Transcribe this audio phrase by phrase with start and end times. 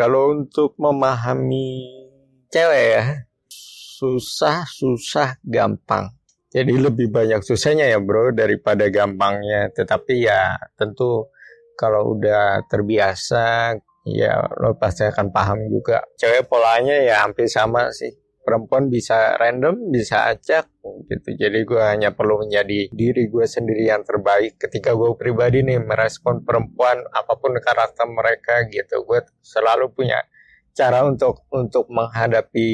[0.00, 1.84] Kalau untuk memahami
[2.48, 3.04] cewek ya,
[4.00, 6.08] susah, susah, gampang.
[6.48, 9.68] Jadi lebih banyak susahnya ya bro daripada gampangnya.
[9.68, 11.28] Tetapi ya tentu
[11.76, 13.76] kalau udah terbiasa
[14.08, 16.00] ya lo pasti akan paham juga.
[16.16, 18.08] Cewek polanya ya hampir sama sih.
[18.40, 20.79] Perempuan bisa random, bisa acak
[21.10, 21.34] gitu.
[21.34, 26.46] Jadi gue hanya perlu menjadi diri gue sendiri yang terbaik ketika gue pribadi nih merespon
[26.46, 29.02] perempuan apa pun karakter mereka gitu.
[29.02, 30.22] Gue selalu punya
[30.70, 32.70] cara untuk untuk menghadapi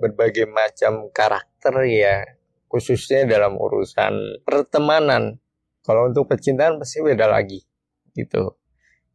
[0.00, 2.24] berbagai macam karakter ya
[2.72, 5.36] khususnya dalam urusan pertemanan.
[5.84, 7.60] Kalau untuk percintaan pasti beda lagi
[8.16, 8.56] gitu.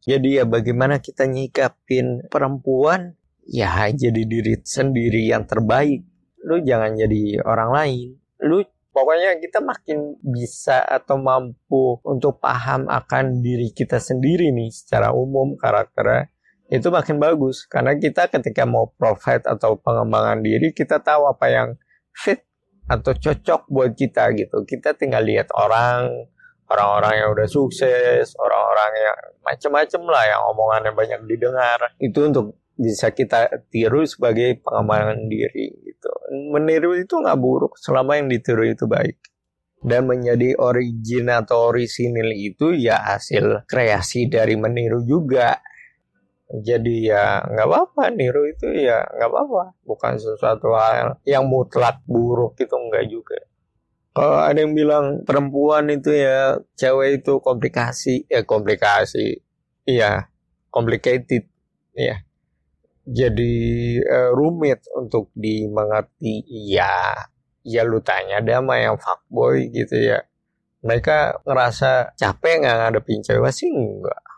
[0.04, 3.18] Jadi ya bagaimana kita nyikapin perempuan
[3.48, 6.06] ya jadi diri sendiri yang terbaik.
[6.46, 8.08] Lu jangan jadi orang lain.
[8.44, 8.62] Lu
[8.94, 15.54] pokoknya kita makin bisa atau mampu untuk paham akan diri kita sendiri nih secara umum
[15.54, 16.30] karakternya
[16.68, 21.68] itu makin bagus karena kita ketika mau profit atau pengembangan diri kita tahu apa yang
[22.12, 22.44] fit
[22.88, 24.64] atau cocok buat kita gitu.
[24.64, 26.08] Kita tinggal lihat orang,
[26.72, 31.78] orang-orang yang udah sukses, orang-orang yang macam-macam lah yang omongannya banyak didengar.
[32.00, 36.10] Itu untuk bisa kita tiru sebagai pengembangan diri gitu.
[36.54, 39.18] Meniru itu nggak buruk selama yang ditiru itu baik.
[39.78, 45.58] Dan menjadi origin atau orisinil itu ya hasil kreasi dari meniru juga.
[46.48, 49.64] Jadi ya nggak apa-apa niru itu ya nggak apa-apa.
[49.82, 53.38] Bukan sesuatu hal yang mutlak buruk itu enggak juga.
[54.14, 59.42] Kalau ada yang bilang perempuan itu ya cewek itu komplikasi ya komplikasi.
[59.86, 60.30] Iya
[60.74, 61.46] complicated.
[61.94, 62.27] Ya
[63.08, 63.54] jadi
[64.04, 66.44] uh, rumit untuk dimengerti.
[66.68, 67.16] Ya
[67.64, 70.24] ya lu tanya ada mah yang fuckboy gitu ya.
[70.84, 73.52] Mereka ngerasa capek nggak ngadepin cewek?
[73.52, 74.28] Sih enggak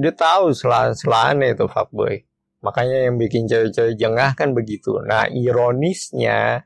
[0.00, 2.24] dia tahu selain itu fuckboy.
[2.62, 5.02] Makanya yang bikin cewek-cewek jengah kan begitu.
[5.02, 6.62] Nah ironisnya,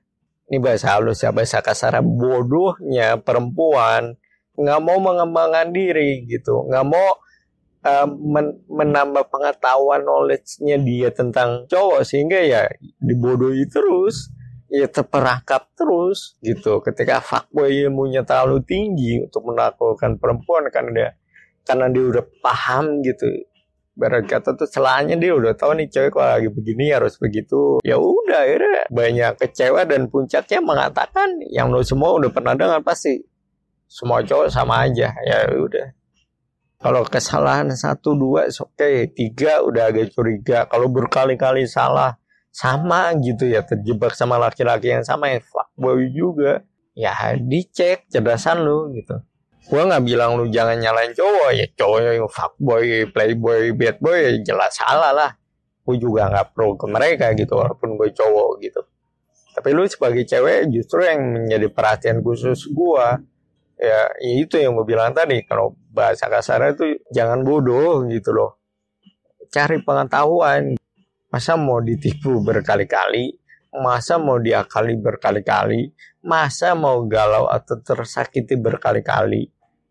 [0.53, 4.15] ini bahasa halus ya, bahasa kasar, bodohnya perempuan
[4.57, 7.21] nggak mau mengembangkan diri gitu, nggak mau
[8.07, 12.63] men menambah pengetahuan knowledge-nya dia tentang cowok sehingga ya
[12.99, 14.31] dibodohi terus,
[14.67, 16.83] ya terperangkap terus gitu.
[16.83, 21.15] Ketika fuckboy ilmunya terlalu tinggi untuk menaklukkan perempuan kan dia
[21.67, 23.27] karena dia udah paham gitu
[23.97, 27.81] Barat kata tuh celahnya dia udah tahu nih cewek kalau lagi begini harus begitu.
[27.81, 33.25] Ya udah akhirnya banyak kecewa dan puncaknya mengatakan yang lo semua udah pernah dengar pasti
[33.89, 35.17] semua cowok sama aja.
[35.25, 35.96] Ya udah.
[36.87, 39.11] Kalau kesalahan satu dua oke okay.
[39.11, 40.71] tiga udah agak curiga.
[40.71, 42.15] Kalau berkali-kali salah
[42.55, 46.63] sama gitu ya terjebak sama laki-laki yang sama ya fuckboy juga.
[46.95, 49.19] Ya dicek cerdasan lo gitu
[49.67, 54.31] gue nggak bilang lu jangan nyalain cowok ya cowok yang fuckboy playboy bad boy ya
[54.47, 55.31] jelas salah lah
[55.83, 58.81] gue juga nggak pro ke mereka gitu walaupun gue cowok gitu
[59.59, 63.07] tapi lu sebagai cewek justru yang menjadi perhatian khusus gue
[63.77, 68.61] ya, ya itu yang gue bilang tadi kalau bahasa kasarnya itu jangan bodoh gitu loh.
[69.53, 70.77] Cari pengetahuan.
[71.31, 73.37] Masa mau ditipu berkali-kali?
[73.77, 75.93] Masa mau diakali berkali-kali?
[76.25, 79.45] Masa mau galau atau tersakiti berkali-kali?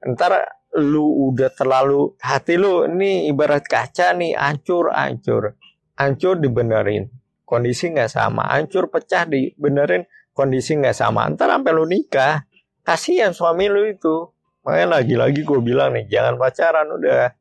[0.05, 0.41] Ntar
[0.75, 5.55] lu udah terlalu hati lu ini ibarat kaca nih hancur hancur.
[5.95, 7.07] Hancur dibenerin.
[7.45, 8.49] Kondisi nggak sama.
[8.51, 10.03] Hancur pecah dibenerin.
[10.35, 11.29] Kondisi nggak sama.
[11.31, 12.43] Ntar sampai lu nikah
[12.85, 14.29] kasihan suami lu itu.
[14.63, 17.33] Makanya lagi-lagi gue bilang nih jangan pacaran udah.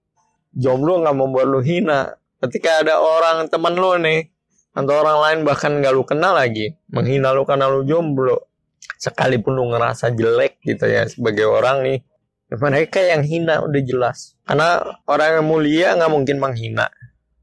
[0.56, 2.16] Jomblo nggak membuat lu hina.
[2.41, 4.32] Ketika ada orang temen lu nih
[4.75, 8.50] atau orang lain bahkan nggak lu kenal lagi menghina lu karena lu jomblo
[8.99, 12.03] sekalipun lu ngerasa jelek gitu ya sebagai orang nih
[12.50, 14.37] mereka yang hina udah jelas.
[14.44, 16.87] Karena orang yang mulia nggak mungkin menghina.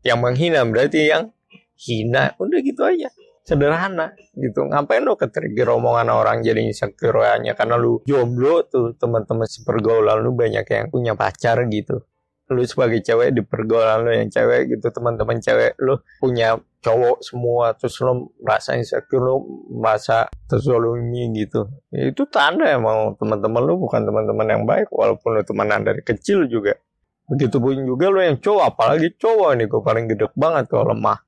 [0.05, 1.33] Yang menghina berarti yang
[1.75, 2.37] hina.
[2.37, 3.09] Udah gitu aja
[3.51, 4.63] sederhana gitu.
[4.63, 10.31] Ngapain lo ketrigger omongan orang jadi insecure hanya karena lu jomblo tuh teman-teman sepergaulan lu
[10.31, 12.07] banyak yang punya pacar gitu.
[12.47, 14.87] Lu sebagai cewek di pergaulan lu yang cewek gitu.
[14.87, 19.35] Teman-teman cewek lu punya cowok semua terus lu merasa insecure lu
[19.75, 21.67] merasa terzolimi gitu.
[21.91, 26.47] Ya, itu tanda emang teman-teman lu bukan teman-teman yang baik walaupun lu temenan dari kecil
[26.47, 26.79] juga.
[27.27, 31.19] Begitu pun juga lu yang cowok apalagi cowok nih gue paling gede banget kalau lemah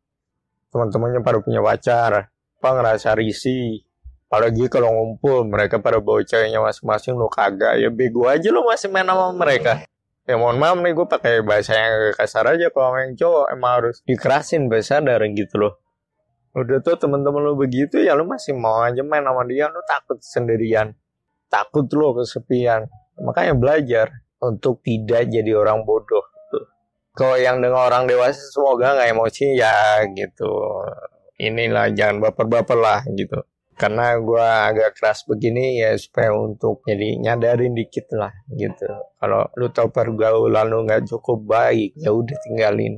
[0.74, 3.86] teman-temannya pada punya pacar apa ngerasa risih.
[4.25, 7.78] Apalagi kalau ngumpul mereka pada bawa ceweknya masing-masing lu kagak.
[7.78, 9.86] Ya bego aja lu masih main sama mereka.
[10.25, 12.74] Ya mohon maaf nih gue pakai bahasa yang kasar aja.
[12.74, 15.74] Kalau yang cowok emang harus dikerasin bahasa dari gitu loh.
[16.58, 19.70] Udah tuh temen-temen lo begitu ya lo masih mau aja main sama dia.
[19.70, 20.98] Lo takut sendirian.
[21.52, 22.90] Takut lo kesepian.
[23.22, 24.08] Makanya belajar
[24.42, 26.23] untuk tidak jadi orang bodoh
[27.13, 30.50] kalau yang dengan orang dewasa semoga nggak emosi ya gitu.
[31.38, 33.38] Inilah jangan baper-baper lah gitu.
[33.74, 38.89] Karena gue agak keras begini ya supaya untuk jadi nyadarin dikit lah gitu.
[39.21, 42.98] Kalau lu tau pergaulan lu nggak cukup baik ya udah tinggalin.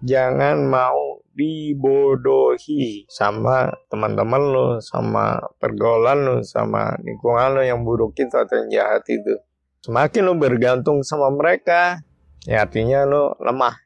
[0.00, 8.32] Jangan mau dibodohi sama teman-teman lu sama pergaulan lu sama lingkungan lu yang buruk itu
[8.32, 9.36] atau yang jahat itu.
[9.84, 12.00] Semakin lu bergantung sama mereka
[12.46, 13.76] ya artinya lu lemah.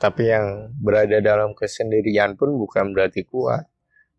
[0.00, 3.68] Tapi yang berada dalam kesendirian pun bukan berarti kuat.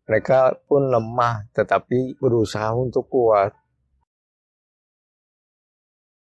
[0.06, 3.54] Mereka pun lemah tetapi berusaha untuk kuat